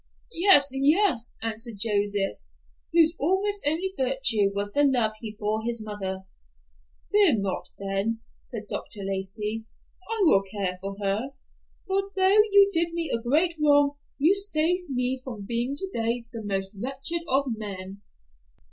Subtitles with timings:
[0.33, 2.39] "Yes, yes," answered Joseph,
[2.91, 6.23] whose almost only virtue was the love he bore his mother.
[7.11, 9.01] "Fear not, then," said Dr.
[9.03, 9.65] Lacey,
[10.09, 11.33] "I will care for her;
[11.85, 16.41] for though you did me a great wrong, you saved me from being today the
[16.43, 18.01] most wretched of men."